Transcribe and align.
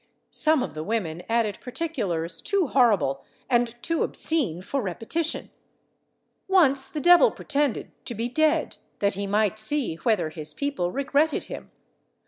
Some 0.31 0.63
of 0.63 0.73
the 0.73 0.83
women 0.83 1.21
added 1.29 1.59
particulars 1.61 2.41
too 2.41 2.65
horrible 2.65 3.23
and 3.47 3.67
too 3.83 4.01
obscene 4.01 4.63
for 4.63 4.81
repetition. 4.81 5.51
Once 6.47 6.87
the 6.89 6.99
devil 6.99 7.29
pretended 7.29 7.91
to 8.07 8.15
be 8.15 8.27
dead, 8.27 8.77
that 8.97 9.13
he 9.13 9.27
might 9.27 9.59
see 9.59 9.97
whether 9.97 10.31
his 10.31 10.55
people 10.55 10.91
regretted 10.91 11.43
him. 11.43 11.69